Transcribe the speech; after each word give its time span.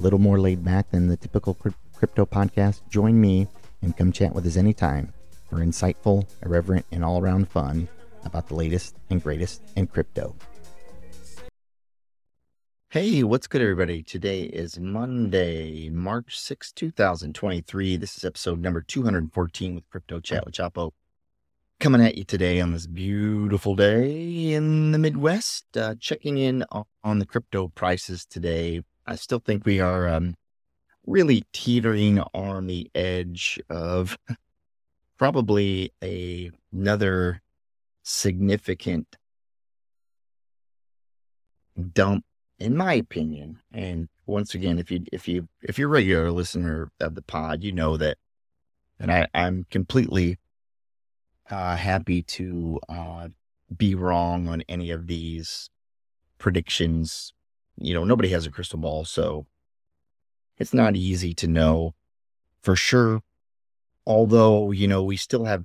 little 0.00 0.18
more 0.18 0.40
laid 0.40 0.64
back 0.64 0.90
than 0.90 1.08
the 1.08 1.16
typical 1.16 1.54
crypto 1.54 2.26
podcast. 2.26 2.80
Join 2.88 3.20
me 3.20 3.46
and 3.82 3.96
come 3.96 4.12
chat 4.12 4.34
with 4.34 4.46
us 4.46 4.56
anytime 4.56 5.12
for 5.48 5.56
insightful, 5.56 6.26
irreverent, 6.44 6.86
and 6.90 7.04
all 7.04 7.20
around 7.20 7.48
fun 7.48 7.88
about 8.24 8.48
the 8.48 8.54
latest 8.54 8.96
and 9.10 9.22
greatest 9.22 9.62
in 9.76 9.86
crypto. 9.86 10.34
Hey, 12.90 13.22
what's 13.22 13.46
good, 13.46 13.62
everybody? 13.62 14.02
Today 14.02 14.42
is 14.42 14.80
Monday, 14.80 15.88
March 15.90 16.36
6, 16.38 16.72
2023. 16.72 17.96
This 17.96 18.16
is 18.16 18.24
episode 18.24 18.60
number 18.60 18.80
214 18.80 19.76
with 19.76 19.88
Crypto 19.90 20.18
Chat 20.18 20.44
with 20.44 20.54
Chapo. 20.54 20.90
Coming 21.78 22.02
at 22.02 22.16
you 22.16 22.24
today 22.24 22.60
on 22.60 22.72
this 22.72 22.88
beautiful 22.88 23.76
day 23.76 24.52
in 24.52 24.90
the 24.90 24.98
Midwest, 24.98 25.76
uh, 25.76 25.94
checking 26.00 26.36
in 26.36 26.64
on 27.04 27.20
the 27.20 27.26
crypto 27.26 27.68
prices 27.68 28.26
today. 28.26 28.82
I 29.06 29.16
still 29.16 29.40
think 29.40 29.64
we 29.64 29.80
are 29.80 30.08
um, 30.08 30.36
really 31.06 31.44
teetering 31.52 32.20
on 32.34 32.66
the 32.66 32.90
edge 32.94 33.60
of 33.68 34.18
probably 35.18 35.92
a, 36.02 36.50
another 36.72 37.42
significant 38.02 39.16
dump 41.92 42.24
in 42.60 42.76
my 42.76 42.92
opinion, 42.92 43.58
and 43.72 44.08
once 44.26 44.54
again, 44.54 44.78
if 44.78 44.90
you 44.90 45.02
if 45.12 45.26
you 45.26 45.48
if 45.62 45.78
you're 45.78 45.88
a 45.88 45.92
regular 45.92 46.30
listener 46.30 46.92
of 47.00 47.14
the 47.14 47.22
pod, 47.22 47.64
you 47.64 47.72
know 47.72 47.96
that, 47.96 48.18
and 49.00 49.10
I 49.10 49.26
I'm 49.32 49.66
completely 49.70 50.38
uh, 51.50 51.76
happy 51.76 52.22
to 52.22 52.78
uh, 52.88 53.28
be 53.74 53.94
wrong 53.94 54.46
on 54.46 54.62
any 54.68 54.90
of 54.90 55.06
these 55.06 55.70
predictions. 56.38 57.32
You 57.80 57.94
know, 57.94 58.04
nobody 58.04 58.28
has 58.28 58.46
a 58.46 58.50
crystal 58.50 58.78
ball, 58.78 59.04
so 59.04 59.46
it's 60.58 60.74
not 60.74 60.96
easy 60.96 61.34
to 61.34 61.48
know 61.48 61.94
for 62.62 62.76
sure. 62.76 63.22
Although 64.06 64.70
you 64.70 64.86
know 64.86 65.02
we 65.02 65.16
still 65.16 65.44
have 65.44 65.64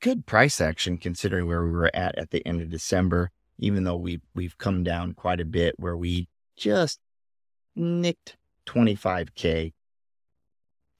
good 0.00 0.26
price 0.26 0.60
action 0.60 0.98
considering 0.98 1.46
where 1.46 1.64
we 1.64 1.70
were 1.70 1.90
at 1.94 2.18
at 2.18 2.30
the 2.30 2.44
end 2.46 2.60
of 2.60 2.70
December 2.70 3.30
even 3.62 3.84
though 3.84 3.96
we 3.96 4.20
we've 4.34 4.58
come 4.58 4.82
down 4.82 5.14
quite 5.14 5.40
a 5.40 5.44
bit 5.44 5.78
where 5.78 5.96
we 5.96 6.28
just 6.56 6.98
nicked 7.76 8.36
25k. 8.66 9.72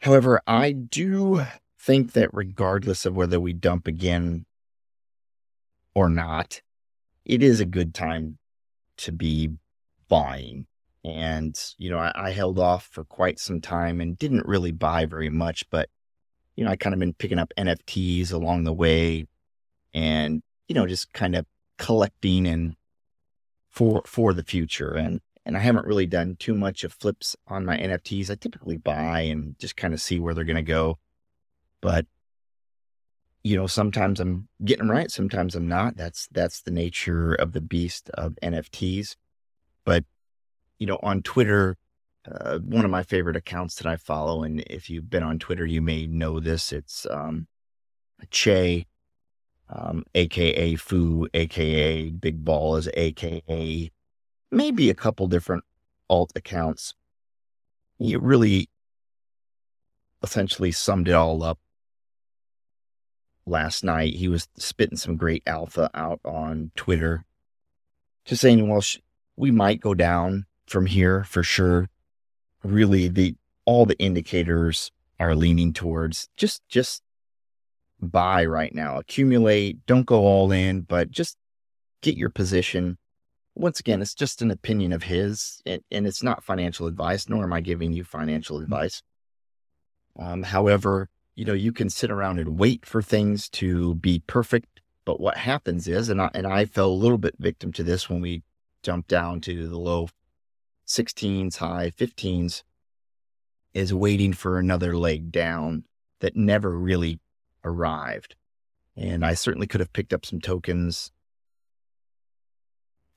However, 0.00 0.40
I 0.46 0.72
do 0.72 1.44
think 1.78 2.12
that 2.12 2.30
regardless 2.32 3.04
of 3.04 3.16
whether 3.16 3.40
we 3.40 3.52
dump 3.52 3.86
again 3.86 4.46
or 5.94 6.08
not, 6.08 6.62
it 7.24 7.42
is 7.42 7.60
a 7.60 7.66
good 7.66 7.94
time 7.94 8.38
to 8.98 9.12
be 9.12 9.50
buying. 10.12 10.66
And, 11.04 11.58
you 11.78 11.88
know, 11.88 11.96
I, 11.96 12.12
I, 12.14 12.30
held 12.32 12.58
off 12.58 12.84
for 12.84 13.02
quite 13.02 13.40
some 13.40 13.62
time 13.62 13.98
and 14.02 14.18
didn't 14.18 14.46
really 14.46 14.70
buy 14.70 15.06
very 15.06 15.30
much, 15.30 15.68
but, 15.70 15.88
you 16.54 16.64
know, 16.64 16.70
I 16.70 16.76
kind 16.76 16.92
of 16.92 17.00
been 17.00 17.14
picking 17.14 17.38
up 17.38 17.50
NFTs 17.56 18.30
along 18.30 18.64
the 18.64 18.74
way 18.74 19.26
and, 19.94 20.42
you 20.68 20.74
know, 20.74 20.86
just 20.86 21.14
kind 21.14 21.34
of 21.34 21.46
collecting 21.78 22.46
and 22.46 22.76
for 23.70 24.02
for 24.04 24.34
the 24.34 24.44
future 24.44 24.92
and 24.92 25.22
and 25.46 25.56
I 25.56 25.60
haven't 25.60 25.86
really 25.86 26.06
done 26.06 26.36
too 26.38 26.54
much 26.54 26.84
of 26.84 26.92
flips 26.92 27.34
on 27.48 27.64
my 27.64 27.78
NFTs. 27.78 28.30
I 28.30 28.34
typically 28.34 28.76
buy 28.76 29.22
and 29.22 29.58
just 29.58 29.76
kind 29.76 29.94
of 29.94 30.00
see 30.00 30.20
where 30.20 30.34
they're 30.34 30.44
going 30.44 30.56
to 30.56 30.62
go. 30.62 30.98
But 31.80 32.06
you 33.42 33.56
know, 33.56 33.66
sometimes 33.66 34.20
I'm 34.20 34.46
getting 34.62 34.86
them 34.86 34.94
right, 34.94 35.10
sometimes 35.10 35.56
I'm 35.56 35.66
not. 35.66 35.96
That's 35.96 36.28
that's 36.28 36.60
the 36.60 36.70
nature 36.70 37.32
of 37.34 37.52
the 37.52 37.62
beast 37.62 38.10
of 38.10 38.38
NFTs. 38.42 39.16
But 39.84 40.04
you 40.78 40.86
know, 40.86 40.98
on 41.02 41.22
Twitter, 41.22 41.76
uh, 42.30 42.58
one 42.58 42.84
of 42.84 42.90
my 42.90 43.02
favorite 43.02 43.36
accounts 43.36 43.76
that 43.76 43.86
I 43.86 43.96
follow, 43.96 44.42
and 44.42 44.60
if 44.68 44.88
you've 44.90 45.10
been 45.10 45.22
on 45.22 45.38
Twitter, 45.38 45.66
you 45.66 45.82
may 45.82 46.06
know 46.06 46.40
this. 46.40 46.72
It's 46.72 47.06
um, 47.10 47.46
Che 48.30 48.86
um, 49.68 50.04
aka 50.14 50.74
Foo, 50.76 51.26
aka 51.34 52.10
Big 52.10 52.44
Balls, 52.44 52.88
aka 52.94 53.90
maybe 54.50 54.90
a 54.90 54.94
couple 54.94 55.26
different 55.26 55.64
alt 56.08 56.32
accounts. 56.36 56.94
He 57.98 58.16
really 58.16 58.68
essentially 60.22 60.72
summed 60.72 61.08
it 61.08 61.14
all 61.14 61.42
up 61.42 61.58
last 63.46 63.82
night. 63.82 64.14
He 64.14 64.28
was 64.28 64.48
spitting 64.56 64.98
some 64.98 65.16
great 65.16 65.42
alpha 65.46 65.90
out 65.94 66.20
on 66.24 66.70
Twitter, 66.76 67.24
just 68.24 68.42
saying, 68.42 68.68
well, 68.68 68.80
sh- 68.80 68.98
we 69.36 69.50
might 69.50 69.80
go 69.80 69.94
down 69.94 70.46
from 70.66 70.86
here 70.86 71.24
for 71.24 71.42
sure. 71.42 71.88
Really, 72.62 73.08
the 73.08 73.36
all 73.64 73.86
the 73.86 73.98
indicators 73.98 74.90
are 75.18 75.34
leaning 75.34 75.72
towards 75.72 76.28
just 76.36 76.62
just 76.68 77.02
buy 78.00 78.44
right 78.44 78.74
now. 78.74 78.98
Accumulate, 78.98 79.86
don't 79.86 80.06
go 80.06 80.20
all 80.20 80.50
in, 80.52 80.82
but 80.82 81.10
just 81.10 81.36
get 82.00 82.16
your 82.16 82.30
position. 82.30 82.98
Once 83.54 83.80
again, 83.80 84.02
it's 84.02 84.14
just 84.14 84.42
an 84.42 84.50
opinion 84.50 84.92
of 84.92 85.04
his, 85.04 85.60
and, 85.66 85.82
and 85.90 86.06
it's 86.06 86.22
not 86.22 86.42
financial 86.42 86.86
advice, 86.86 87.28
nor 87.28 87.44
am 87.44 87.52
I 87.52 87.60
giving 87.60 87.92
you 87.92 88.02
financial 88.02 88.56
mm-hmm. 88.56 88.64
advice. 88.64 89.02
Um, 90.18 90.42
however, 90.42 91.08
you 91.34 91.44
know, 91.44 91.52
you 91.52 91.72
can 91.72 91.88
sit 91.90 92.10
around 92.10 92.38
and 92.38 92.58
wait 92.58 92.84
for 92.84 93.02
things 93.02 93.48
to 93.50 93.94
be 93.96 94.22
perfect. 94.26 94.80
But 95.04 95.20
what 95.20 95.36
happens 95.36 95.88
is, 95.88 96.08
and 96.08 96.20
I, 96.20 96.30
and 96.34 96.46
I 96.46 96.64
fell 96.64 96.88
a 96.88 96.92
little 96.92 97.18
bit 97.18 97.34
victim 97.38 97.72
to 97.72 97.82
this 97.82 98.08
when 98.08 98.20
we 98.20 98.42
jumped 98.82 99.08
down 99.08 99.40
to 99.42 99.68
the 99.68 99.78
low 99.78 100.08
16s, 100.86 101.56
high 101.56 101.90
15s, 101.90 102.62
is 103.74 103.94
waiting 103.94 104.32
for 104.32 104.58
another 104.58 104.96
leg 104.96 105.32
down 105.32 105.84
that 106.20 106.36
never 106.36 106.78
really 106.78 107.20
arrived. 107.64 108.36
And 108.96 109.24
I 109.24 109.34
certainly 109.34 109.66
could 109.66 109.80
have 109.80 109.92
picked 109.92 110.12
up 110.12 110.26
some 110.26 110.40
tokens 110.40 111.10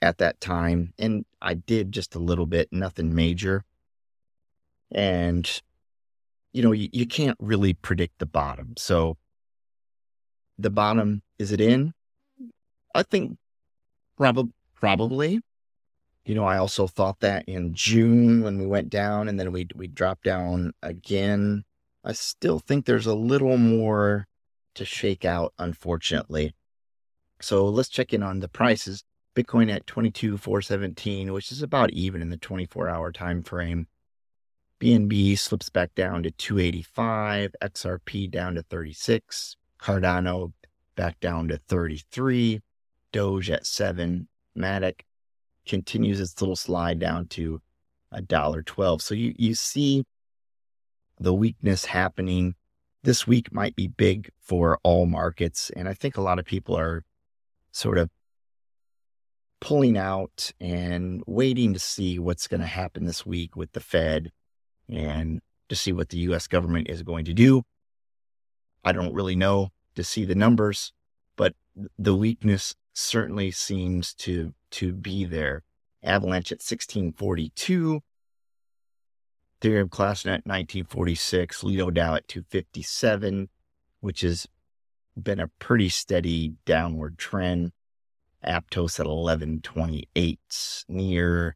at 0.01 0.17
that 0.19 0.39
time. 0.39 0.93
And 0.97 1.25
I 1.41 1.55
did 1.55 1.91
just 1.91 2.15
a 2.15 2.19
little 2.19 2.45
bit, 2.45 2.69
nothing 2.71 3.13
major. 3.13 3.65
And, 4.91 5.61
you 6.53 6.61
know, 6.61 6.71
you, 6.71 6.89
you 6.93 7.05
can't 7.05 7.37
really 7.39 7.73
predict 7.73 8.19
the 8.19 8.25
bottom. 8.25 8.73
So 8.77 9.17
the 10.57 10.69
bottom, 10.69 11.21
is 11.37 11.51
it 11.51 11.59
in? 11.59 11.93
I 12.93 13.03
think 13.03 13.37
prob- 14.17 14.51
probably. 14.75 15.41
You 16.25 16.33
know, 16.33 16.45
I 16.45 16.57
also 16.57 16.87
thought 16.87 17.19
that 17.19 17.45
in 17.47 17.75
June 17.75 18.41
when 18.41 18.57
we 18.57 18.65
went 18.65 18.89
down 18.89 19.27
and 19.27 19.39
then 19.39 19.51
we 19.51 19.67
we 19.75 19.87
dropped 19.87 20.23
down 20.23 20.73
again. 20.81 21.63
I 22.03 22.13
still 22.13 22.59
think 22.59 22.85
there's 22.85 23.05
a 23.05 23.15
little 23.15 23.57
more 23.57 24.27
to 24.73 24.85
shake 24.85 25.23
out, 25.23 25.53
unfortunately. 25.59 26.55
So 27.41 27.65
let's 27.65 27.89
check 27.89 28.13
in 28.13 28.23
on 28.23 28.39
the 28.39 28.47
prices. 28.47 29.03
Bitcoin 29.35 29.71
at 29.71 29.85
22,417, 29.85 31.31
which 31.33 31.51
is 31.51 31.61
about 31.61 31.91
even 31.91 32.21
in 32.21 32.29
the 32.29 32.37
24 32.37 32.89
hour 32.89 33.11
time 33.11 33.43
frame. 33.43 33.87
BNB 34.79 35.37
slips 35.37 35.69
back 35.69 35.93
down 35.93 36.23
to 36.23 36.31
285, 36.31 37.55
XRP 37.61 38.31
down 38.31 38.55
to 38.55 38.63
36, 38.63 39.57
Cardano 39.79 40.53
back 40.95 41.19
down 41.19 41.47
to 41.49 41.57
33, 41.57 42.61
Doge 43.11 43.49
at 43.49 43.65
7, 43.65 44.27
Matic 44.57 45.01
continues 45.65 46.19
its 46.19 46.39
little 46.41 46.55
slide 46.55 46.99
down 46.99 47.27
to 47.27 47.61
a 48.11 48.21
dollar 48.21 48.61
12. 48.61 49.01
So 49.01 49.15
you 49.15 49.33
you 49.37 49.55
see 49.55 50.05
the 51.19 51.33
weakness 51.33 51.85
happening 51.85 52.55
this 53.03 53.27
week 53.27 53.53
might 53.53 53.75
be 53.75 53.87
big 53.87 54.29
for 54.41 54.79
all 54.83 55.05
markets. 55.05 55.71
And 55.75 55.87
I 55.87 55.93
think 55.93 56.17
a 56.17 56.21
lot 56.21 56.39
of 56.39 56.45
people 56.45 56.77
are 56.77 57.03
sort 57.71 57.97
of 57.97 58.09
pulling 59.61 59.97
out 59.97 60.51
and 60.59 61.23
waiting 61.25 61.73
to 61.73 61.79
see 61.79 62.19
what's 62.19 62.47
going 62.47 62.61
to 62.61 62.67
happen 62.67 63.05
this 63.05 63.25
week 63.25 63.55
with 63.55 63.71
the 63.71 63.79
Fed 63.79 64.31
and 64.89 65.41
to 65.69 65.75
see 65.75 65.91
what 65.91 66.09
the 66.09 66.17
US 66.19 66.47
government 66.47 66.89
is 66.89 67.03
going 67.03 67.25
to 67.25 67.33
do. 67.33 67.63
I 68.83 68.91
don't 68.91 69.13
really 69.13 69.35
know 69.35 69.69
to 69.95 70.03
see 70.03 70.25
the 70.25 70.35
numbers, 70.35 70.93
but 71.35 71.53
the 71.97 72.15
weakness 72.15 72.75
certainly 72.93 73.51
seems 73.51 74.13
to 74.13 74.53
to 74.75 74.93
be 74.93 75.25
there. 75.25 75.63
Avalanche 76.03 76.51
at 76.51 76.59
1642. 76.59 78.03
Ethereum 79.61 79.89
ClassNet 79.89 80.45
1946, 80.45 81.63
Lido 81.63 81.89
DAO 81.89 82.17
at 82.17 82.27
257, 82.27 83.49
which 84.01 84.21
has 84.21 84.45
been 85.21 85.39
a 85.39 85.47
pretty 85.59 85.89
steady 85.89 86.53
downward 86.65 87.17
trend. 87.17 87.71
Aptos 88.45 88.99
at 88.99 89.07
1128, 89.07 90.85
near 90.87 91.55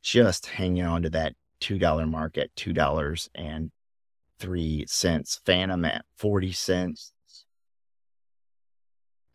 just 0.00 0.46
hanging 0.46 0.84
on 0.84 1.02
to 1.02 1.10
that 1.10 1.34
$2 1.60 2.08
mark 2.08 2.38
at 2.38 2.54
$2.03. 2.56 5.38
Fantom 5.44 5.84
at 5.84 6.06
40 6.16 6.52
cents. 6.52 7.12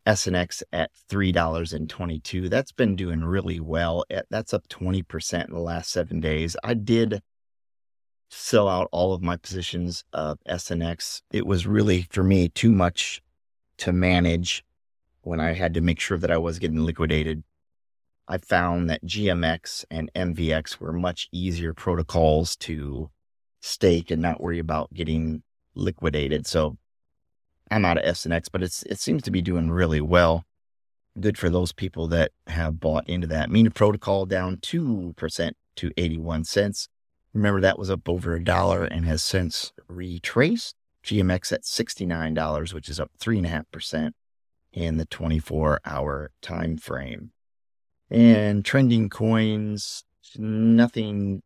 SNX 0.08 0.64
at 0.72 0.90
$3.22. 1.10 2.50
That's 2.50 2.72
been 2.72 2.96
doing 2.96 3.26
really 3.26 3.60
well. 3.60 4.06
That's 4.30 4.54
up 4.54 4.68
20% 4.70 5.46
in 5.46 5.54
the 5.54 5.60
last 5.60 5.92
seven 5.92 6.22
days. 6.22 6.56
I 6.64 6.74
did 6.74 7.22
sell 8.30 8.70
out 8.70 8.88
all 8.92 9.14
of 9.14 9.22
my 9.22 9.36
positions 9.36 10.06
of 10.14 10.40
SNX. 10.50 11.22
It 11.32 11.46
was 11.46 11.68
really, 11.68 12.08
for 12.10 12.24
me, 12.24 12.48
too 12.50 12.72
much 12.72 13.22
to 13.80 13.92
manage 13.92 14.64
when 15.22 15.42
I 15.42 15.54
had 15.54 15.74
to 15.74 15.82
make 15.82 16.00
sure 16.00 16.18
that 16.18 16.32
I 16.32 16.38
was 16.38 16.58
getting 16.58 16.86
liquidated. 16.86 17.44
I 18.30 18.38
found 18.38 18.90
that 18.90 19.06
GMX 19.06 19.86
and 19.92 20.10
MVX 20.16 20.80
were 20.80 20.94
much 20.94 21.28
easier 21.32 21.74
protocols 21.74 22.56
to 22.58 23.10
stake 23.62 24.10
and 24.10 24.22
not 24.22 24.42
worry 24.42 24.60
about 24.60 24.94
getting 24.94 25.44
liquidated. 25.76 26.48
So 26.48 26.78
I'm 27.70 27.86
out 27.86 27.98
of 27.98 28.04
SNX, 28.04 28.46
but 28.52 28.64
it's 28.64 28.84
it 28.84 29.00
seems 29.00 29.24
to 29.24 29.32
be 29.32 29.42
doing 29.42 29.70
really 29.70 30.02
well. 30.02 30.46
Good 31.20 31.38
for 31.38 31.50
those 31.50 31.72
people 31.72 32.08
that 32.10 32.32
have 32.48 32.80
bought 32.80 33.10
into 33.10 33.28
that. 33.28 33.50
Mina 33.50 33.72
protocol 33.72 34.26
down 34.26 34.60
two 34.62 35.14
percent 35.18 35.58
to 35.78 35.92
81 35.98 36.44
cents. 36.44 36.90
Remember 37.34 37.62
that 37.62 37.80
was 37.80 37.90
up 37.90 38.08
over 38.10 38.36
a 38.36 38.44
dollar 38.44 38.84
and 38.84 39.06
has 39.06 39.24
since 39.24 39.72
retraced. 39.88 40.76
GMX 41.04 41.54
at 41.54 41.64
$69, 41.64 42.74
which 42.74 42.90
is 42.90 43.00
up 43.00 43.12
three 43.18 43.38
and 43.38 43.46
a 43.46 43.50
half 43.50 43.72
percent 43.72 44.14
in 44.74 44.98
the 44.98 45.06
24 45.06 45.80
hour 45.86 46.32
time 46.42 46.78
frame. 46.78 47.32
And 48.10 48.66
trending 48.66 49.10
coins, 49.10 50.04
nothing 50.38 51.44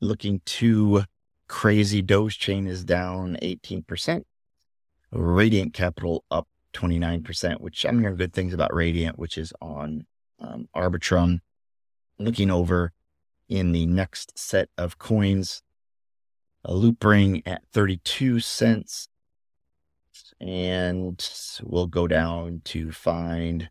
looking 0.00 0.40
too 0.44 1.04
crazy. 1.48 2.02
Dogechain 2.02 2.68
is 2.68 2.84
down 2.84 3.36
18%. 3.42 4.22
Radiant 5.12 5.74
Capital 5.74 6.24
up 6.30 6.48
29%, 6.72 7.60
which 7.60 7.84
I'm 7.84 8.00
hearing 8.00 8.16
good 8.16 8.32
things 8.32 8.54
about 8.54 8.74
Radiant, 8.74 9.18
which 9.18 9.36
is 9.36 9.52
on 9.60 10.06
um, 10.38 10.68
Arbitrum. 10.74 11.40
Looking 12.18 12.50
over 12.50 12.92
in 13.48 13.72
the 13.72 13.86
next 13.86 14.38
set 14.38 14.68
of 14.78 14.98
coins, 14.98 15.62
a 16.64 16.72
Loopring 16.72 17.42
at 17.46 17.62
32 17.72 18.40
cents. 18.40 19.08
And 20.40 21.28
we'll 21.62 21.86
go 21.86 22.06
down 22.06 22.62
to 22.66 22.92
find 22.92 23.68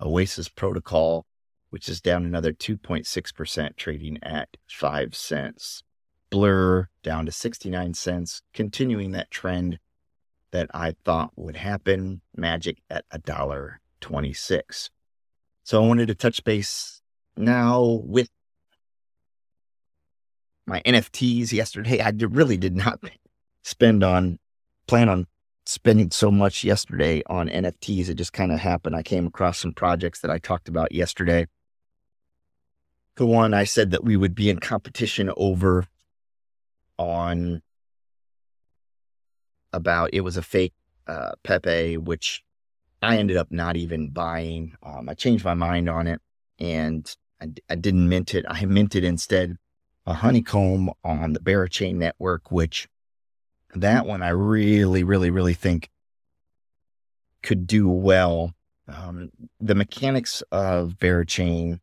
Oasis 0.00 0.48
Protocol, 0.48 1.26
which 1.70 1.88
is 1.88 2.00
down 2.00 2.24
another 2.24 2.52
2.6%, 2.52 3.76
trading 3.76 4.18
at 4.22 4.56
5 4.68 5.14
cents. 5.14 5.82
Blur 6.30 6.88
down 7.02 7.26
to 7.26 7.32
69 7.32 7.94
cents, 7.94 8.42
continuing 8.52 9.12
that 9.12 9.30
trend 9.30 9.78
that 10.52 10.70
I 10.74 10.94
thought 11.04 11.32
would 11.36 11.56
happen. 11.56 12.20
Magic 12.36 12.78
at 12.90 13.04
a 13.10 13.18
dollar 13.18 13.80
twenty-six. 14.00 14.90
So 15.64 15.82
I 15.82 15.86
wanted 15.86 16.08
to 16.08 16.14
touch 16.14 16.44
base 16.44 17.02
now 17.36 18.00
with 18.04 18.28
my 20.66 20.80
NFTs 20.82 21.52
yesterday. 21.52 22.00
I 22.00 22.12
really 22.18 22.56
did 22.56 22.76
not 22.76 23.00
spend 23.62 24.04
on 24.04 24.38
plan 24.86 25.08
on 25.08 25.26
spending 25.66 26.10
so 26.10 26.30
much 26.30 26.64
yesterday 26.64 27.22
on 27.26 27.48
NFTs. 27.48 28.08
It 28.08 28.14
just 28.14 28.32
kind 28.32 28.52
of 28.52 28.58
happened. 28.58 28.94
I 28.94 29.02
came 29.02 29.26
across 29.26 29.58
some 29.58 29.72
projects 29.72 30.20
that 30.20 30.30
I 30.30 30.38
talked 30.38 30.68
about 30.68 30.92
yesterday. 30.92 31.46
The 33.16 33.26
one 33.26 33.54
I 33.54 33.64
said 33.64 33.90
that 33.90 34.04
we 34.04 34.16
would 34.16 34.34
be 34.34 34.50
in 34.50 34.58
competition 34.58 35.30
over 35.36 35.86
on 36.98 37.62
about 39.76 40.10
it 40.12 40.22
was 40.22 40.36
a 40.36 40.42
fake 40.42 40.74
uh, 41.06 41.32
Pepe, 41.44 41.98
which 41.98 42.42
I 43.02 43.18
ended 43.18 43.36
up 43.36 43.52
not 43.52 43.76
even 43.76 44.10
buying. 44.10 44.74
Um, 44.82 45.08
I 45.08 45.14
changed 45.14 45.44
my 45.44 45.54
mind 45.54 45.88
on 45.88 46.06
it 46.06 46.20
and 46.58 47.14
I, 47.40 47.50
I, 47.70 47.74
didn't 47.76 48.08
mint 48.08 48.34
it. 48.34 48.44
I 48.48 48.64
minted 48.64 49.04
instead 49.04 49.56
a 50.06 50.14
honeycomb 50.14 50.90
on 51.04 51.32
the 51.32 51.40
Berachain 51.40 51.96
network, 51.96 52.50
which 52.50 52.88
that 53.74 54.06
one 54.06 54.22
I 54.22 54.30
really, 54.30 55.04
really, 55.04 55.30
really 55.30 55.54
think 55.54 55.90
could 57.42 57.66
do 57.66 57.88
well. 57.88 58.54
Um, 58.88 59.30
the 59.60 59.74
mechanics 59.74 60.42
of 60.50 60.94
Berachain, 60.98 61.80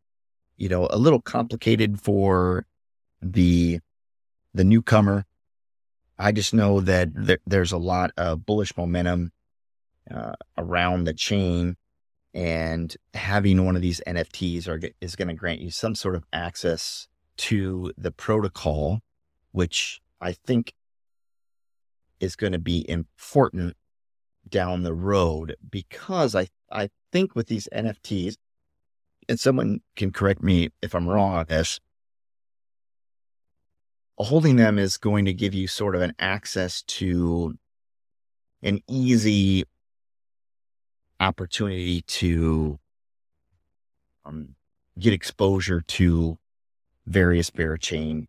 you 0.58 0.70
know, 0.70 0.88
a 0.90 0.98
little 0.98 1.22
complicated 1.22 2.02
for 2.02 2.66
the 3.22 3.80
the 4.54 4.64
newcomer 4.64 5.26
I 6.18 6.32
just 6.32 6.54
know 6.54 6.80
that 6.82 7.10
there, 7.14 7.40
there's 7.46 7.72
a 7.72 7.78
lot 7.78 8.12
of 8.18 8.46
bullish 8.46 8.76
momentum 8.78 9.32
uh, 10.14 10.34
around 10.58 11.06
the 11.06 11.14
chain, 11.14 11.76
and 12.34 12.96
having 13.14 13.66
one 13.66 13.76
of 13.76 13.82
these 13.82 14.02
NFTs 14.06 14.68
are, 14.68 14.80
is 15.02 15.16
going 15.16 15.28
to 15.28 15.34
grant 15.34 15.62
you 15.62 15.72
some 15.72 15.96
sort 15.96 16.16
of 16.16 16.24
access 16.34 17.08
to 17.38 17.92
the 17.98 18.12
protocol, 18.12 19.02
which 19.52 20.02
I 20.22 20.34
think 20.34 20.74
is 22.20 22.36
going 22.36 22.54
to 22.54 22.60
be 22.60 22.88
important 22.90 23.76
down 24.48 24.84
the 24.84 24.94
road 24.94 25.56
because 25.70 26.36
I 26.36 26.48
I 26.72 26.90
think 27.12 27.36
with 27.36 27.48
these 27.48 27.68
NFTs, 27.74 28.36
and 29.30 29.40
someone 29.40 29.82
can 29.96 30.12
correct 30.12 30.42
me 30.42 30.70
if 30.82 30.96
I'm 30.96 31.08
wrong 31.08 31.34
on 31.34 31.46
this, 31.48 31.80
holding 34.18 34.56
them 34.56 34.78
is 34.78 34.98
going 34.98 35.26
to 35.26 35.34
give 35.34 35.54
you 35.54 35.68
sort 35.68 35.96
of 35.96 36.02
an 36.02 36.14
access 36.20 36.82
to 36.84 37.56
an 38.62 38.80
easy 38.88 39.66
opportunity 41.20 42.02
to 42.02 42.80
um, 44.26 44.56
get 45.00 45.14
exposure 45.14 45.82
to 45.82 46.38
various 47.06 47.50
Berachain 47.50 48.28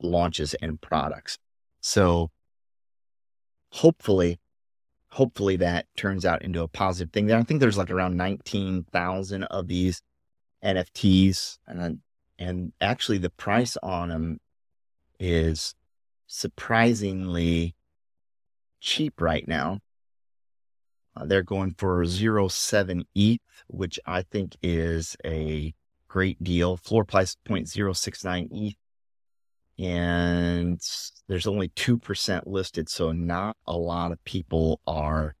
launches 0.00 0.54
and 0.54 0.80
products. 0.80 1.38
So 1.80 2.30
hopefully, 3.70 4.38
hopefully 5.08 5.56
that 5.56 5.86
turns 5.96 6.24
out 6.24 6.42
into 6.42 6.62
a 6.62 6.68
positive 6.68 7.12
thing. 7.12 7.30
I 7.32 7.42
think 7.42 7.60
there's 7.60 7.78
like 7.78 7.90
around 7.90 8.16
19,000 8.16 9.44
of 9.44 9.68
these 9.68 10.02
NFTs 10.64 11.58
and 11.66 12.00
and 12.38 12.72
actually 12.80 13.18
the 13.18 13.30
price 13.30 13.76
on 13.82 14.08
them 14.08 14.40
is 15.20 15.74
surprisingly 16.26 17.76
cheap 18.80 19.20
right 19.20 19.46
now. 19.46 19.78
Uh, 21.14 21.26
they're 21.26 21.42
going 21.42 21.74
for 21.76 22.04
07 22.04 23.04
ETH, 23.14 23.40
which 23.68 24.00
I 24.06 24.22
think 24.22 24.56
is 24.62 25.16
a 25.24 25.74
great 26.08 26.42
deal. 26.42 26.76
Floor 26.76 27.04
price 27.04 27.36
0.069 27.46 28.48
ETH. 28.52 28.74
And 29.78 30.80
there's 31.28 31.46
only 31.46 31.68
2% 31.68 32.42
listed. 32.46 32.88
So 32.88 33.12
not 33.12 33.56
a 33.66 33.76
lot 33.76 34.12
of 34.12 34.22
people 34.24 34.80
are 34.86 35.34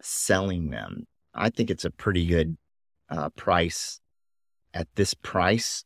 selling 0.00 0.70
them. 0.70 1.06
I 1.34 1.50
think 1.50 1.70
it's 1.70 1.84
a 1.84 1.90
pretty 1.90 2.26
good 2.26 2.56
uh, 3.08 3.30
price 3.30 4.00
at 4.74 4.88
this 4.94 5.14
price 5.14 5.84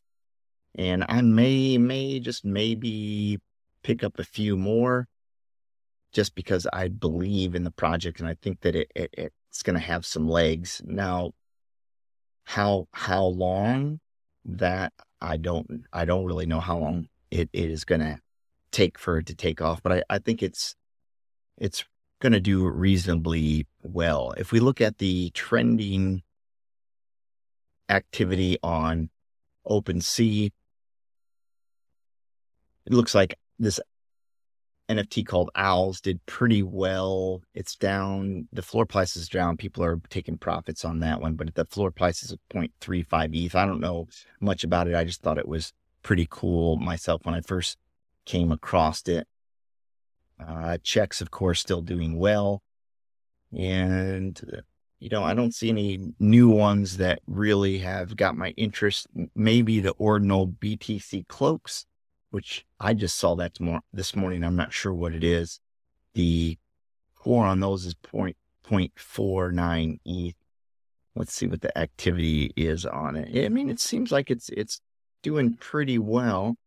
and 0.77 1.05
I 1.07 1.21
may 1.21 1.77
may 1.77 2.19
just 2.19 2.45
maybe 2.45 3.39
pick 3.83 4.03
up 4.03 4.19
a 4.19 4.23
few 4.23 4.57
more 4.57 5.07
just 6.11 6.35
because 6.35 6.67
I 6.71 6.87
believe 6.87 7.55
in 7.55 7.63
the 7.63 7.71
project 7.71 8.19
and 8.19 8.29
I 8.29 8.35
think 8.41 8.61
that 8.61 8.75
it, 8.75 8.91
it 8.95 9.33
it's 9.49 9.63
going 9.63 9.75
to 9.75 9.85
have 9.85 10.05
some 10.05 10.27
legs. 10.27 10.81
Now, 10.85 11.31
how 12.43 12.87
how 12.91 13.25
long 13.25 13.99
that 14.43 14.93
I 15.21 15.37
don't 15.37 15.85
I 15.93 16.05
don't 16.05 16.25
really 16.25 16.45
know 16.45 16.59
how 16.59 16.77
long 16.77 17.07
it, 17.31 17.49
it 17.53 17.69
is 17.69 17.85
going 17.85 18.01
to 18.01 18.19
take 18.71 18.99
for 18.99 19.19
it 19.19 19.27
to 19.27 19.35
take 19.35 19.61
off, 19.61 19.81
but 19.81 19.91
I, 19.91 20.03
I 20.09 20.19
think 20.19 20.43
it's 20.43 20.75
it's 21.57 21.85
going 22.19 22.33
to 22.33 22.39
do 22.39 22.67
reasonably 22.67 23.67
well. 23.81 24.33
If 24.37 24.51
we 24.51 24.59
look 24.59 24.81
at 24.81 24.97
the 24.97 25.29
trending 25.31 26.23
activity 27.89 28.57
on 28.61 29.09
OpenSea, 29.65 30.51
it 32.85 32.93
looks 32.93 33.15
like 33.15 33.37
this 33.59 33.79
NFT 34.89 35.25
called 35.25 35.49
Owls 35.55 36.01
did 36.01 36.23
pretty 36.25 36.61
well. 36.61 37.41
It's 37.53 37.75
down. 37.75 38.47
The 38.53 38.61
floor 38.61 38.85
price 38.85 39.15
is 39.15 39.27
down. 39.27 39.57
People 39.57 39.83
are 39.83 39.99
taking 40.09 40.37
profits 40.37 40.85
on 40.85 40.99
that 40.99 41.19
one, 41.21 41.35
but 41.35 41.53
the 41.55 41.65
floor 41.65 41.91
price 41.91 42.21
is 42.23 42.35
0.35 42.53 43.35
ETH. 43.35 43.55
I 43.55 43.65
don't 43.65 43.79
know 43.79 44.07
much 44.39 44.63
about 44.63 44.87
it. 44.87 44.95
I 44.95 45.03
just 45.03 45.21
thought 45.21 45.39
it 45.39 45.47
was 45.47 45.73
pretty 46.03 46.27
cool 46.29 46.77
myself 46.77 47.25
when 47.25 47.33
I 47.33 47.41
first 47.41 47.77
came 48.25 48.51
across 48.51 49.01
it. 49.07 49.27
Uh, 50.39 50.77
checks, 50.83 51.21
of 51.21 51.31
course, 51.31 51.59
still 51.59 51.81
doing 51.81 52.17
well. 52.17 52.61
And, 53.57 54.39
uh, 54.53 54.61
you 54.99 55.09
know, 55.09 55.23
I 55.23 55.33
don't 55.33 55.53
see 55.53 55.69
any 55.69 56.13
new 56.19 56.49
ones 56.49 56.97
that 56.97 57.19
really 57.25 57.79
have 57.79 58.15
got 58.15 58.37
my 58.37 58.49
interest. 58.51 59.07
Maybe 59.33 59.79
the 59.79 59.91
ordinal 59.91 60.47
BTC 60.47 61.27
cloaks, 61.27 61.85
which 62.35 62.65
I 62.81 62.93
just 62.93 63.15
saw 63.15 63.33
that 63.35 63.53
tomorrow, 63.53 63.79
this 63.93 64.13
morning. 64.13 64.43
I'm 64.43 64.57
not 64.57 64.73
sure 64.73 64.93
what 64.93 65.13
it 65.13 65.23
is. 65.23 65.61
The 66.15 66.57
core 67.15 67.45
on 67.45 67.61
those 67.61 67.85
is 67.85 67.93
point, 67.93 68.35
0.49 68.69 69.99
ETH. 70.03 70.35
Let's 71.15 71.33
see 71.33 71.47
what 71.47 71.61
the 71.61 71.77
activity 71.77 72.51
is 72.57 72.85
on 72.85 73.15
it. 73.15 73.45
I 73.45 73.47
mean, 73.47 73.69
it 73.69 73.79
seems 73.79 74.11
like 74.11 74.29
it's, 74.29 74.49
it's 74.49 74.81
doing 75.23 75.53
pretty 75.53 75.97
well. 75.97 76.57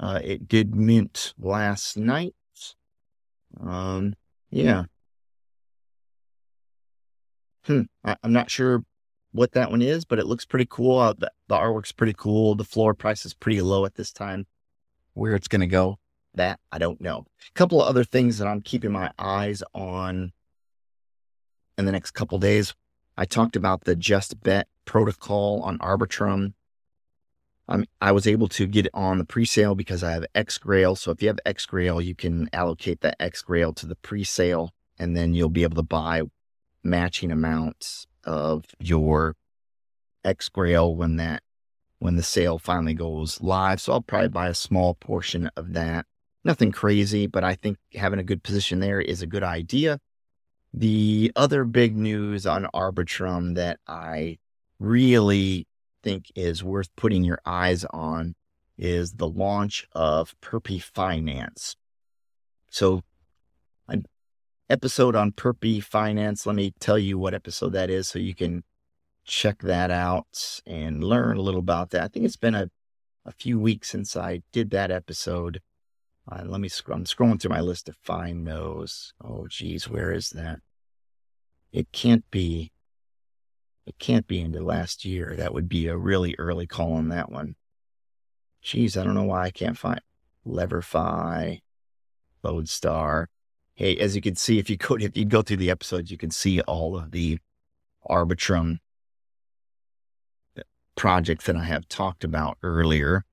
Uh, 0.00 0.18
it 0.24 0.48
did 0.48 0.74
mint 0.74 1.34
last 1.38 1.98
night. 1.98 2.34
Um, 3.60 4.14
yeah. 4.48 4.84
Hmm. 7.66 7.82
I, 8.02 8.16
am 8.24 8.32
not 8.32 8.50
sure 8.50 8.82
what 9.32 9.52
that 9.52 9.70
one 9.70 9.82
is, 9.82 10.06
but 10.06 10.18
it 10.18 10.24
looks 10.24 10.46
pretty 10.46 10.66
cool. 10.70 10.96
Uh, 10.98 11.12
the, 11.12 11.30
the 11.48 11.56
artwork's 11.56 11.92
pretty 11.92 12.14
cool. 12.16 12.54
The 12.54 12.64
floor 12.64 12.94
price 12.94 13.26
is 13.26 13.34
pretty 13.34 13.60
low 13.60 13.84
at 13.84 13.96
this 13.96 14.10
time. 14.10 14.46
Where 15.14 15.34
it's 15.34 15.48
going 15.48 15.60
to 15.60 15.66
go, 15.66 15.98
that 16.34 16.60
I 16.70 16.78
don't 16.78 17.00
know. 17.00 17.26
A 17.48 17.52
couple 17.54 17.82
of 17.82 17.88
other 17.88 18.04
things 18.04 18.38
that 18.38 18.48
I'm 18.48 18.60
keeping 18.60 18.92
my 18.92 19.10
eyes 19.18 19.62
on 19.74 20.32
in 21.76 21.84
the 21.84 21.92
next 21.92 22.12
couple 22.12 22.38
days. 22.38 22.74
I 23.16 23.24
talked 23.24 23.56
about 23.56 23.84
the 23.84 23.94
Just 23.94 24.40
Bet 24.42 24.68
protocol 24.84 25.62
on 25.62 25.78
Arbitrum. 25.78 26.54
Um, 27.68 27.84
I 28.00 28.12
was 28.12 28.26
able 28.26 28.48
to 28.48 28.66
get 28.66 28.88
on 28.92 29.18
the 29.18 29.24
pre-sale 29.24 29.74
because 29.74 30.02
I 30.02 30.12
have 30.12 30.26
XGrail. 30.34 30.96
So 30.96 31.10
if 31.10 31.22
you 31.22 31.28
have 31.28 31.38
XGrail, 31.46 32.04
you 32.04 32.14
can 32.14 32.48
allocate 32.52 33.02
that 33.02 33.18
XGrail 33.18 33.74
to 33.76 33.86
the 33.86 33.94
pre-sale, 33.96 34.70
and 34.98 35.16
then 35.16 35.34
you'll 35.34 35.48
be 35.48 35.62
able 35.62 35.76
to 35.76 35.82
buy 35.82 36.22
matching 36.82 37.30
amounts 37.30 38.06
of 38.24 38.64
your 38.80 39.36
XGrail 40.24 40.94
when 40.94 41.16
that 41.16 41.42
when 42.02 42.16
the 42.16 42.22
sale 42.22 42.58
finally 42.58 42.94
goes 42.94 43.40
live. 43.40 43.80
So 43.80 43.92
I'll 43.92 44.02
probably 44.02 44.26
mm-hmm. 44.26 44.34
buy 44.34 44.48
a 44.48 44.54
small 44.54 44.94
portion 44.94 45.48
of 45.56 45.74
that. 45.74 46.04
Nothing 46.42 46.72
crazy, 46.72 47.28
but 47.28 47.44
I 47.44 47.54
think 47.54 47.78
having 47.94 48.18
a 48.18 48.24
good 48.24 48.42
position 48.42 48.80
there 48.80 49.00
is 49.00 49.22
a 49.22 49.26
good 49.26 49.44
idea. 49.44 50.00
The 50.74 51.30
other 51.36 51.64
big 51.64 51.96
news 51.96 52.44
on 52.44 52.66
Arbitrum 52.74 53.54
that 53.54 53.78
I 53.86 54.38
really 54.80 55.68
think 56.02 56.32
is 56.34 56.64
worth 56.64 56.88
putting 56.96 57.22
your 57.22 57.38
eyes 57.46 57.84
on 57.90 58.34
is 58.76 59.12
the 59.12 59.28
launch 59.28 59.86
of 59.92 60.34
Perpy 60.40 60.82
Finance. 60.82 61.76
So, 62.68 63.02
an 63.86 64.06
episode 64.68 65.14
on 65.14 65.30
Perpy 65.30 65.80
Finance. 65.80 66.46
Let 66.46 66.56
me 66.56 66.74
tell 66.80 66.98
you 66.98 67.16
what 67.16 67.34
episode 67.34 67.74
that 67.74 67.90
is 67.90 68.08
so 68.08 68.18
you 68.18 68.34
can 68.34 68.64
check 69.24 69.62
that 69.62 69.90
out 69.90 70.60
and 70.66 71.04
learn 71.04 71.36
a 71.36 71.42
little 71.42 71.60
about 71.60 71.90
that. 71.90 72.02
I 72.02 72.08
think 72.08 72.24
it's 72.24 72.36
been 72.36 72.54
a, 72.54 72.70
a 73.24 73.32
few 73.32 73.58
weeks 73.58 73.90
since 73.90 74.16
I 74.16 74.42
did 74.52 74.70
that 74.70 74.90
episode. 74.90 75.60
Uh, 76.30 76.42
let 76.44 76.60
me, 76.60 76.68
sc- 76.68 76.90
I'm 76.90 77.04
scrolling 77.04 77.40
through 77.40 77.50
my 77.50 77.60
list 77.60 77.86
to 77.86 77.92
find 77.92 78.46
those. 78.46 79.12
Oh, 79.22 79.46
geez, 79.48 79.88
where 79.88 80.12
is 80.12 80.30
that? 80.30 80.60
It 81.72 81.90
can't 81.92 82.24
be 82.30 82.72
it 83.86 83.98
can't 83.98 84.26
be 84.26 84.40
into 84.40 84.62
last 84.62 85.04
year. 85.04 85.34
That 85.36 85.52
would 85.52 85.68
be 85.68 85.88
a 85.88 85.96
really 85.96 86.36
early 86.38 86.66
call 86.66 86.92
on 86.92 87.08
that 87.08 87.30
one. 87.30 87.56
Geez, 88.60 88.96
I 88.96 89.02
don't 89.02 89.14
know 89.14 89.24
why 89.24 89.44
I 89.44 89.50
can't 89.50 89.76
find 89.76 90.00
Leverify, 90.46 91.60
Lodestar. 92.44 93.28
Hey, 93.74 93.96
as 93.96 94.14
you 94.14 94.22
can 94.22 94.36
see, 94.36 94.58
if 94.58 94.70
you 94.70 94.76
go 94.76 94.94
if 94.94 95.16
you 95.16 95.24
go 95.24 95.42
through 95.42 95.56
the 95.56 95.70
episodes, 95.70 96.10
you 96.10 96.18
can 96.18 96.30
see 96.30 96.60
all 96.60 96.96
of 96.96 97.10
the 97.10 97.38
Arbitrum 98.08 98.78
projects 100.96 101.46
that 101.46 101.56
I 101.56 101.64
have 101.64 101.88
talked 101.88 102.24
about 102.24 102.58
earlier. 102.62 103.24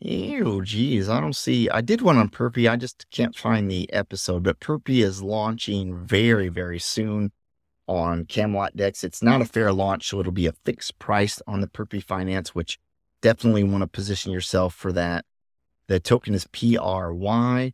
Ew, 0.00 0.62
geez, 0.62 1.08
I 1.08 1.20
don't 1.20 1.36
see. 1.36 1.70
I 1.70 1.80
did 1.80 2.02
one 2.02 2.18
on 2.18 2.28
Perpy. 2.28 2.70
I 2.70 2.76
just 2.76 3.06
can't 3.10 3.36
find 3.36 3.70
the 3.70 3.90
episode, 3.92 4.42
but 4.42 4.60
Perpy 4.60 5.02
is 5.02 5.22
launching 5.22 5.96
very, 5.96 6.48
very 6.48 6.78
soon 6.78 7.32
on 7.86 8.26
Camelot 8.26 8.76
Dex. 8.76 9.04
It's 9.04 9.22
not 9.22 9.40
a 9.40 9.46
fair 9.46 9.72
launch, 9.72 10.08
so 10.08 10.20
it'll 10.20 10.32
be 10.32 10.46
a 10.46 10.52
fixed 10.52 10.98
price 10.98 11.40
on 11.46 11.60
the 11.60 11.66
Perpy 11.66 12.02
Finance, 12.02 12.54
which 12.54 12.78
definitely 13.22 13.64
want 13.64 13.82
to 13.82 13.86
position 13.86 14.32
yourself 14.32 14.74
for 14.74 14.92
that. 14.92 15.24
The 15.86 16.00
token 16.00 16.34
is 16.34 16.46
PRY, 16.46 17.72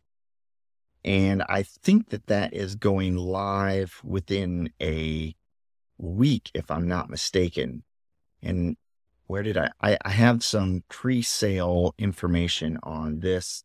and 1.03 1.43
I 1.49 1.63
think 1.63 2.09
that 2.09 2.27
that 2.27 2.53
is 2.53 2.75
going 2.75 3.17
live 3.17 3.99
within 4.03 4.71
a 4.81 5.35
week, 5.97 6.51
if 6.53 6.69
I'm 6.69 6.87
not 6.87 7.09
mistaken. 7.09 7.83
And 8.43 8.77
where 9.31 9.43
did 9.43 9.57
I? 9.57 9.69
I, 9.81 9.97
I 10.03 10.09
have 10.09 10.43
some 10.43 10.83
pre-sale 10.89 11.95
information 11.97 12.77
on 12.83 13.21
this. 13.21 13.63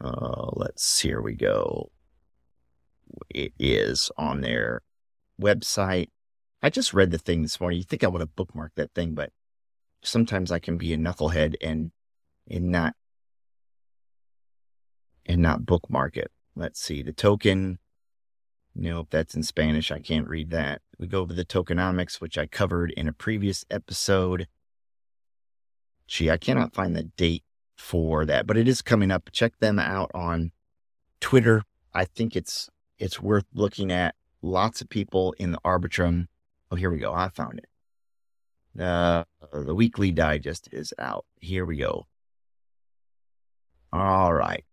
Uh, 0.00 0.50
let's 0.52 0.84
see, 0.84 1.08
here 1.08 1.22
we 1.22 1.34
go 1.34 1.90
it 3.30 3.52
is 3.58 4.10
on 4.16 4.40
their 4.40 4.82
website. 5.40 6.08
I 6.62 6.70
just 6.70 6.94
read 6.94 7.10
the 7.10 7.18
thing 7.18 7.42
this 7.42 7.60
morning. 7.60 7.78
You 7.78 7.84
think 7.84 8.04
I 8.04 8.08
would 8.08 8.20
have 8.20 8.36
bookmarked 8.36 8.76
that 8.76 8.94
thing, 8.94 9.14
but 9.14 9.30
sometimes 10.02 10.50
I 10.50 10.58
can 10.58 10.78
be 10.78 10.92
a 10.92 10.96
knucklehead 10.96 11.56
and 11.60 11.92
and 12.50 12.70
not 12.70 12.94
and 15.26 15.40
not 15.40 15.66
bookmark 15.66 16.16
it. 16.16 16.30
Let's 16.54 16.80
see 16.80 17.02
the 17.02 17.12
token. 17.12 17.78
Nope, 18.74 19.08
that's 19.10 19.34
in 19.34 19.42
Spanish. 19.42 19.90
I 19.90 20.00
can't 20.00 20.28
read 20.28 20.50
that. 20.50 20.82
We 20.98 21.06
go 21.06 21.20
over 21.20 21.32
the 21.32 21.44
tokenomics, 21.44 22.20
which 22.20 22.38
I 22.38 22.46
covered 22.46 22.90
in 22.92 23.08
a 23.08 23.12
previous 23.12 23.64
episode. 23.70 24.46
Gee, 26.06 26.30
I 26.30 26.36
cannot 26.36 26.74
find 26.74 26.94
the 26.94 27.04
date 27.04 27.44
for 27.76 28.24
that, 28.24 28.46
but 28.46 28.56
it 28.56 28.68
is 28.68 28.82
coming 28.82 29.10
up. 29.10 29.30
Check 29.32 29.58
them 29.58 29.78
out 29.78 30.10
on 30.14 30.52
Twitter. 31.20 31.64
I 31.92 32.04
think 32.04 32.36
it's 32.36 32.68
it's 32.98 33.20
worth 33.20 33.46
looking 33.52 33.90
at. 33.90 34.14
Lots 34.42 34.80
of 34.80 34.90
people 34.90 35.34
in 35.38 35.52
the 35.52 35.58
Arbitrum. 35.64 36.26
Oh, 36.70 36.76
here 36.76 36.90
we 36.90 36.98
go. 36.98 37.14
I 37.14 37.30
found 37.30 37.60
it. 37.60 38.80
Uh, 38.80 39.24
the 39.52 39.74
weekly 39.74 40.10
digest 40.10 40.68
is 40.70 40.92
out. 40.98 41.24
Here 41.40 41.64
we 41.64 41.78
go. 41.78 42.06
All 43.92 44.34
right. 44.34 44.64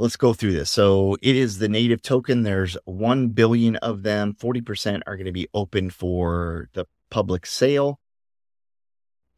Let's 0.00 0.16
go 0.16 0.32
through 0.32 0.52
this. 0.52 0.70
So 0.70 1.16
it 1.20 1.34
is 1.34 1.58
the 1.58 1.68
native 1.68 2.02
token. 2.02 2.44
There's 2.44 2.76
1 2.84 3.30
billion 3.30 3.76
of 3.76 4.04
them. 4.04 4.32
40% 4.34 5.02
are 5.06 5.16
going 5.16 5.26
to 5.26 5.32
be 5.32 5.48
open 5.52 5.90
for 5.90 6.68
the 6.72 6.86
public 7.10 7.44
sale. 7.44 7.98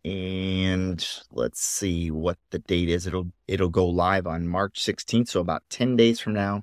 And 0.05 1.07
let's 1.33 1.63
see 1.63 2.11
what 2.11 2.37
the 2.51 2.59
date 2.59 2.89
is. 2.91 3.07
It'll 3.07 3.33
it'll 3.47 3.69
go 3.69 3.87
live 3.87 4.27
on 4.27 4.49
March 4.49 4.81
16th, 4.81 5.29
so 5.29 5.41
about 5.41 5.63
10 5.69 5.97
days 5.97 6.21
from 6.21 6.33
now 6.33 6.63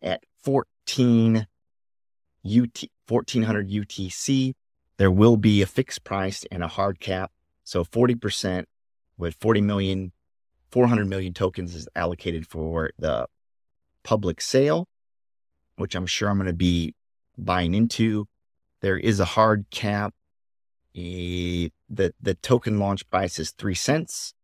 at 0.00 0.24
14 0.42 1.46
UT, 2.44 2.84
1400 3.08 3.70
UTC. 3.70 4.54
There 4.96 5.10
will 5.10 5.36
be 5.36 5.62
a 5.62 5.66
fixed 5.66 6.02
price 6.02 6.44
and 6.50 6.62
a 6.62 6.68
hard 6.68 6.98
cap. 6.98 7.30
So 7.64 7.84
40% 7.84 8.64
with 9.16 9.36
40 9.36 9.60
million, 9.60 10.12
400 10.72 11.06
million 11.06 11.34
tokens 11.34 11.74
is 11.74 11.88
allocated 11.94 12.46
for 12.46 12.90
the 12.98 13.26
public 14.02 14.40
sale, 14.40 14.88
which 15.76 15.94
I'm 15.94 16.06
sure 16.06 16.28
I'm 16.28 16.38
going 16.38 16.46
to 16.46 16.52
be 16.52 16.94
buying 17.38 17.74
into. 17.74 18.26
There 18.80 18.98
is 18.98 19.20
a 19.20 19.24
hard 19.24 19.66
cap. 19.70 20.14
The, 20.94 21.70
the 21.88 22.34
token 22.42 22.78
launch 22.78 23.08
price 23.10 23.38
is 23.38 23.50
three 23.50 23.74
cents 23.74 24.34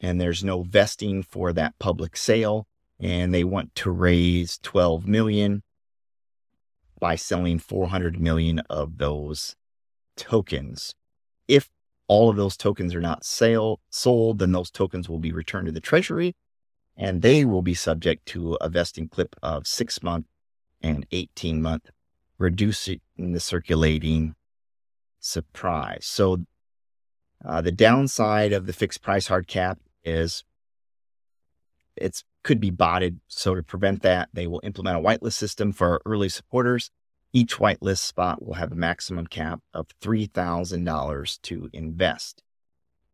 and 0.00 0.20
there's 0.20 0.42
no 0.42 0.62
vesting 0.62 1.22
for 1.22 1.52
that 1.52 1.78
public 1.78 2.16
sale 2.16 2.66
and 2.98 3.34
they 3.34 3.44
want 3.44 3.74
to 3.76 3.90
raise 3.90 4.58
12 4.62 5.06
million 5.06 5.62
by 6.98 7.16
selling 7.16 7.58
400 7.58 8.20
million 8.20 8.60
of 8.70 8.98
those 8.98 9.56
tokens. 10.16 10.94
All 12.10 12.28
of 12.28 12.34
those 12.34 12.56
tokens 12.56 12.92
are 12.92 13.00
not 13.00 13.24
sale 13.24 13.78
sold, 13.88 14.40
then 14.40 14.50
those 14.50 14.68
tokens 14.68 15.08
will 15.08 15.20
be 15.20 15.30
returned 15.30 15.66
to 15.66 15.72
the 15.72 15.78
treasury 15.78 16.34
and 16.96 17.22
they 17.22 17.44
will 17.44 17.62
be 17.62 17.72
subject 17.72 18.26
to 18.26 18.54
a 18.54 18.68
vesting 18.68 19.06
clip 19.06 19.36
of 19.44 19.64
six 19.64 20.02
month 20.02 20.26
and 20.82 21.06
18 21.12 21.62
month, 21.62 21.88
reducing 22.36 22.98
the 23.16 23.38
circulating 23.38 24.34
surprise. 25.20 26.04
So 26.04 26.46
uh, 27.44 27.60
the 27.60 27.70
downside 27.70 28.52
of 28.52 28.66
the 28.66 28.72
fixed 28.72 29.02
price 29.02 29.28
hard 29.28 29.46
cap 29.46 29.78
is 30.02 30.42
it's 31.94 32.24
could 32.42 32.58
be 32.58 32.70
botted. 32.70 33.20
So 33.28 33.54
to 33.54 33.62
prevent 33.62 34.02
that, 34.02 34.30
they 34.32 34.48
will 34.48 34.62
implement 34.64 34.96
a 34.96 35.00
whitelist 35.00 35.34
system 35.34 35.70
for 35.70 36.02
early 36.04 36.28
supporters. 36.28 36.90
Each 37.32 37.58
whitelist 37.58 37.98
spot 37.98 38.44
will 38.44 38.54
have 38.54 38.72
a 38.72 38.76
maximum 38.76 39.26
cap 39.26 39.60
of 39.72 39.86
$3,000 40.00 41.42
to 41.42 41.70
invest. 41.72 42.42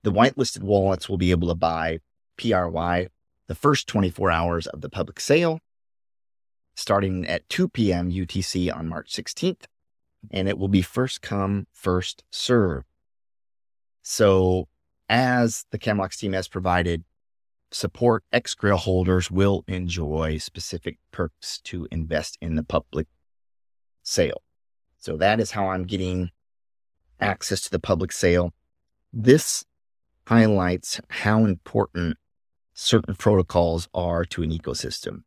The 0.03 0.13
whitelisted 0.13 0.63
wallets 0.63 1.09
will 1.09 1.19
be 1.19 1.31
able 1.33 1.49
to 1.49 1.55
buy 1.55 2.01
PRY 2.39 3.09
the 3.47 3.55
first 3.55 3.87
24 3.87 4.31
hours 4.31 4.67
of 4.67 4.81
the 4.81 4.89
public 4.89 5.21
sale, 5.21 5.61
starting 6.75 7.27
at 7.27 7.49
2 7.49 7.69
p.m. 7.69 8.11
UTC 8.11 8.75
on 8.75 8.89
March 8.89 9.13
16th. 9.13 9.65
And 10.31 10.49
it 10.49 10.59
will 10.59 10.69
be 10.69 10.83
first 10.83 11.23
come, 11.23 11.67
first 11.71 12.25
serve. 12.31 12.85
So, 14.03 14.69
as 15.09 15.67
the 15.71 15.79
Camelot's 15.79 16.17
team 16.17 16.33
has 16.33 16.49
provided 16.49 17.05
support, 17.71 18.25
Xgrail 18.33 18.79
holders 18.79 19.31
will 19.31 19.65
enjoy 19.69 20.39
specific 20.39 20.99
perks 21.13 21.61
to 21.65 21.87
invest 21.93 22.39
in 22.41 22.57
the 22.57 22.65
public 22.65 23.07
sale. 24.07 24.43
So, 24.99 25.17
that 25.17 25.41
is 25.41 25.51
how 25.53 25.69
I'm 25.69 25.85
getting 25.85 26.31
access 27.21 27.61
to 27.63 27.71
the 27.71 27.79
public 27.79 28.13
sale. 28.13 28.53
This 29.13 29.65
highlights 30.27 31.01
how 31.09 31.45
important 31.45 32.17
certain 32.75 33.15
protocols 33.15 33.89
are 33.95 34.25
to 34.27 34.43
an 34.43 34.51
ecosystem. 34.51 35.23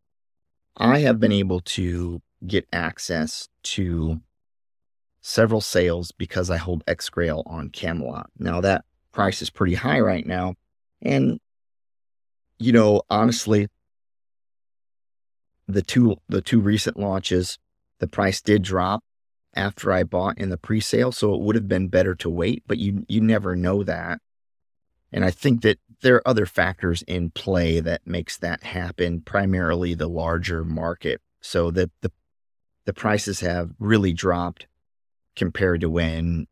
I 0.78 1.00
have 1.00 1.20
been 1.20 1.32
able 1.32 1.62
to 1.62 2.22
get 2.46 2.68
access 2.72 3.50
to 3.64 4.22
several 5.22 5.62
sales 5.62 6.12
because 6.12 6.50
I 6.50 6.58
hold 6.58 6.86
Xgrail 6.86 7.44
on 7.46 7.70
Camelot. 7.70 8.30
Now 8.38 8.62
that 8.62 8.86
price 9.12 9.42
is 9.42 9.50
pretty 9.50 9.76
high 9.76 10.00
right 10.00 10.26
now. 10.26 10.56
And 11.02 11.40
you 12.60 12.72
know, 12.72 13.02
honestly, 13.10 13.68
the 15.68 15.82
two 15.82 16.18
the 16.28 16.42
two 16.42 16.60
recent 16.60 16.98
launches, 16.98 17.58
the 18.00 18.08
price 18.08 18.42
did 18.42 18.64
drop 18.64 19.04
after 19.56 19.92
I 19.92 20.04
bought 20.04 20.38
in 20.38 20.50
the 20.50 20.58
pre-sale, 20.58 21.12
so 21.12 21.34
it 21.34 21.42
would 21.42 21.56
have 21.56 21.68
been 21.68 21.88
better 21.88 22.16
to 22.16 22.30
wait, 22.30 22.64
but 22.68 22.78
you 22.78 23.06
you 23.08 23.22
never 23.22 23.56
know 23.56 23.84
that. 23.84 24.20
And 25.12 25.26
I 25.26 25.32
think 25.32 25.62
that 25.62 25.80
there 26.02 26.16
are 26.16 26.28
other 26.28 26.46
factors 26.46 27.02
in 27.04 27.32
play 27.32 27.80
that 27.80 28.06
makes 28.06 28.38
that 28.38 28.64
happen, 28.64 29.22
primarily 29.22 29.94
the 29.94 30.08
larger 30.08 30.64
market. 30.64 31.22
So 31.42 31.72
that 31.72 31.92
the 32.02 32.12
the 32.86 32.94
prices 32.94 33.40
have 33.42 33.72
really 33.80 34.14
dropped 34.14 34.68
compared 35.36 35.82
to 35.82 35.90
when 35.90 36.48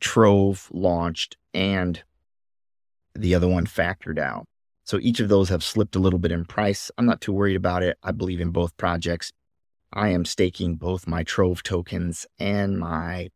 Trove 0.00 0.68
launched 0.72 1.36
and 1.54 2.02
the 3.14 3.34
other 3.34 3.48
one 3.48 3.66
Factor 3.66 4.12
DAO. 4.12 4.44
So 4.84 4.98
each 5.00 5.20
of 5.20 5.28
those 5.28 5.48
have 5.48 5.64
slipped 5.64 5.96
a 5.96 5.98
little 5.98 6.18
bit 6.18 6.30
in 6.30 6.44
price. 6.44 6.90
I'm 6.96 7.06
not 7.06 7.20
too 7.20 7.32
worried 7.32 7.56
about 7.56 7.82
it. 7.82 7.98
I 8.02 8.12
believe 8.12 8.40
in 8.40 8.50
both 8.50 8.76
projects. 8.76 9.32
I 9.92 10.08
am 10.08 10.24
staking 10.24 10.76
both 10.76 11.06
my 11.06 11.22
Trove 11.22 11.62
tokens 11.62 12.26
and 12.38 12.78
my 12.78 13.30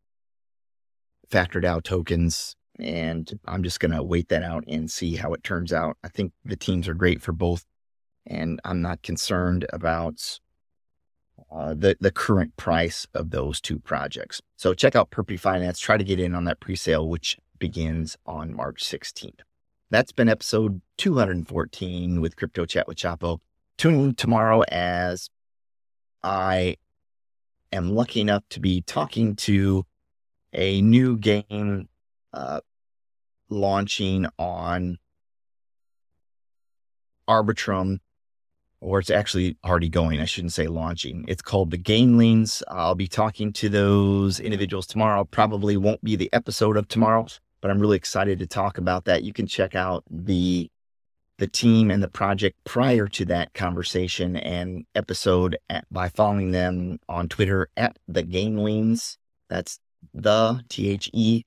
Factor 1.31 1.61
DAO 1.61 1.83
tokens 1.83 2.57
and 2.81 3.39
I'm 3.47 3.63
just 3.63 3.81
going 3.81 3.93
to 3.93 4.03
wait 4.03 4.29
that 4.29 4.43
out 4.43 4.65
and 4.67 4.91
see 4.91 5.17
how 5.17 5.33
it 5.35 5.45
turns 5.45 5.73
out. 5.73 5.97
I 6.03 6.09
think 6.09 6.33
the 6.45 6.57
teams 6.57 6.89
are 6.89 6.95
great 6.95 7.21
for 7.23 7.33
both, 7.33 7.65
and 8.27 8.61
I'm 8.65 8.83
not 8.83 9.03
concerned 9.03 9.67
about 9.73 10.41
uh, 11.51 11.75
the 11.75 11.97
the 12.01 12.11
current 12.11 12.57
price 12.57 13.07
of 13.15 13.31
those 13.31 13.61
two 13.61 13.79
projects. 13.79 14.41
So 14.57 14.75
check 14.75 14.97
out 14.97 15.11
Perpy 15.11 15.39
Finance. 15.39 15.79
Try 15.79 15.97
to 15.97 16.05
get 16.05 16.21
in 16.21 16.35
on 16.35 16.45
that 16.45 16.61
pre-sale, 16.61 17.09
which 17.09 17.39
begins 17.59 18.17
on 18.27 18.55
March 18.55 18.83
16th. 18.85 19.41
That's 19.91 20.13
been 20.13 20.29
episode 20.29 20.81
214 20.99 22.21
with 22.21 22.37
Crypto 22.37 22.65
Chat 22.65 22.87
with 22.87 22.97
Chapo. 22.97 23.41
Tune 23.77 23.95
in 24.01 24.15
tomorrow 24.15 24.63
as 24.69 25.29
I 26.23 26.77
am 27.73 27.95
lucky 27.95 28.21
enough 28.21 28.43
to 28.51 28.61
be 28.61 28.83
talking 28.83 29.37
to 29.37 29.87
a 30.53 30.83
new 30.83 31.17
game 31.17 31.89
uh, 32.33 32.61
launching 33.49 34.27
on 34.39 34.99
Arbitrum, 37.29 37.99
or 38.81 38.99
it's 38.99 39.11
actually 39.11 39.57
already 39.65 39.89
going. 39.89 40.21
I 40.21 40.25
shouldn't 40.25 40.53
say 40.53 40.67
launching. 40.67 41.25
It's 41.29 41.43
called 41.43 41.71
the 41.71 41.79
Gainlings. 41.79 42.63
I'll 42.69 42.95
be 42.95 43.09
talking 43.09 43.53
to 43.55 43.69
those 43.69 44.41
individuals 44.41 44.87
tomorrow. 44.87 45.25
Probably 45.25 45.77
won't 45.77 46.03
be 46.03 46.17
the 46.17 46.33
episode 46.33 46.77
of 46.77 46.89
tomorrow, 46.89 47.27
but 47.61 47.71
I'm 47.71 47.79
really 47.79 47.97
excited 47.97 48.39
to 48.41 48.47
talk 48.47 48.79
about 48.79 49.05
that. 49.05 49.23
You 49.23 49.33
can 49.33 49.47
check 49.47 49.75
out 49.75 50.05
the 50.11 50.71
the 51.41 51.49
team 51.49 51.91
and 51.91 52.03
the 52.03 52.09
project 52.09 52.63
prior 52.65 53.09
to 53.09 53.25
that 53.25 53.55
conversation 53.55 54.37
and 54.37 54.85
episode 54.95 55.57
at, 55.71 55.87
by 55.91 56.07
following 56.07 56.51
them 56.51 56.99
on 57.09 57.29
Twitter 57.29 57.71
at 57.79 57.97
the 58.07 58.23
Gainlings. 58.23 59.17
That's 59.49 59.81
the 60.13 60.63
T 60.69 60.91
H 60.91 61.11
E 61.15 61.45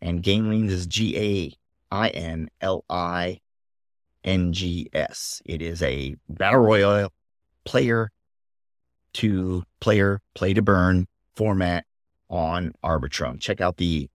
and 0.00 0.22
Gainlings 0.22 0.70
is 0.70 0.86
G 0.86 1.16
A 1.18 1.94
I 1.94 2.08
N 2.10 2.50
L 2.60 2.84
I 2.88 3.40
N 4.22 4.52
G 4.52 4.88
S. 4.92 5.42
It 5.44 5.60
is 5.60 5.82
a 5.82 6.14
battle 6.28 6.60
royale 6.60 7.12
player 7.64 8.12
to 9.14 9.64
player, 9.80 10.20
play 10.34 10.54
to 10.54 10.62
burn 10.62 11.08
format 11.34 11.84
on 12.30 12.74
Arbitrum. 12.84 13.40
Check 13.40 13.60
out 13.60 13.76
the 13.76 14.08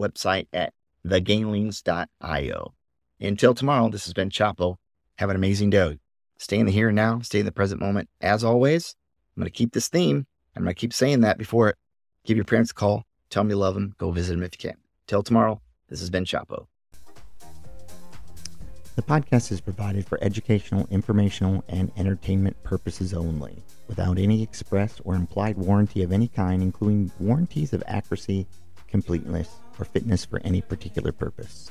website 0.00 0.46
at 0.54 0.72
thegainlings.io. 1.06 2.74
Until 3.22 3.52
tomorrow, 3.52 3.90
this 3.90 4.06
has 4.06 4.14
been 4.14 4.30
Chapo. 4.30 4.76
Have 5.18 5.28
an 5.28 5.36
amazing 5.36 5.68
day. 5.68 5.98
Stay 6.38 6.58
in 6.58 6.64
the 6.64 6.72
here 6.72 6.88
and 6.88 6.96
now, 6.96 7.20
stay 7.20 7.40
in 7.40 7.44
the 7.44 7.52
present 7.52 7.78
moment. 7.78 8.08
As 8.22 8.42
always, 8.42 8.94
I'm 9.36 9.42
going 9.42 9.44
to 9.44 9.50
keep 9.50 9.74
this 9.74 9.88
theme. 9.88 10.26
I'm 10.56 10.62
going 10.62 10.74
to 10.74 10.80
keep 10.80 10.94
saying 10.94 11.20
that 11.20 11.36
before 11.36 11.68
it. 11.68 11.76
Give 12.24 12.38
your 12.38 12.46
parents 12.46 12.70
a 12.70 12.74
call. 12.74 13.04
Tell 13.28 13.42
them 13.42 13.50
you 13.50 13.56
love 13.56 13.74
them. 13.74 13.94
Go 13.98 14.10
visit 14.10 14.32
them 14.32 14.42
if 14.42 14.54
you 14.54 14.70
can. 14.70 14.78
Till 15.06 15.22
tomorrow, 15.22 15.60
this 15.88 16.00
has 16.00 16.08
been 16.08 16.24
Chapo. 16.24 16.66
The 18.96 19.02
podcast 19.02 19.52
is 19.52 19.60
provided 19.60 20.06
for 20.06 20.18
educational, 20.22 20.88
informational, 20.90 21.62
and 21.68 21.92
entertainment 21.98 22.56
purposes 22.62 23.12
only, 23.12 23.62
without 23.86 24.18
any 24.18 24.42
express 24.42 24.98
or 25.04 25.14
implied 25.14 25.58
warranty 25.58 26.02
of 26.02 26.10
any 26.10 26.28
kind, 26.28 26.62
including 26.62 27.12
warranties 27.20 27.74
of 27.74 27.84
accuracy, 27.86 28.46
completeness, 28.88 29.50
or 29.78 29.84
fitness 29.84 30.24
for 30.24 30.40
any 30.42 30.62
particular 30.62 31.12
purpose. 31.12 31.70